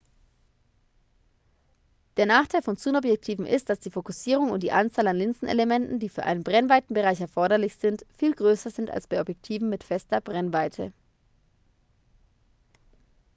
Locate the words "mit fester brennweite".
9.69-10.91